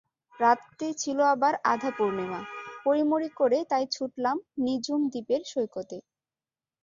রাতটি 0.39 0.87
ছিল 0.93 1.19
আবার 1.33 1.53
আধা 1.65 1.91
পূর্ণিমা, 1.97 2.41
পড়িমরি 2.83 3.29
করে 3.39 3.57
তাই 3.71 3.85
ছুটলাম 3.95 4.35
নিঝুম 4.63 5.01
দ্বীপের 5.11 5.41
সৈকতে। 5.45 5.97